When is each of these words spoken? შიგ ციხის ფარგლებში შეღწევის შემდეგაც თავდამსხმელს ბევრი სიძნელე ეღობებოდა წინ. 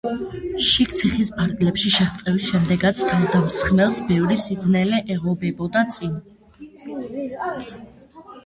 შიგ 0.67 0.93
ციხის 1.01 1.27
ფარგლებში 1.41 1.91
შეღწევის 1.95 2.47
შემდეგაც 2.53 3.03
თავდამსხმელს 3.11 4.01
ბევრი 4.09 4.39
სიძნელე 4.45 5.03
ეღობებოდა 5.17 5.85
წინ. 5.97 6.19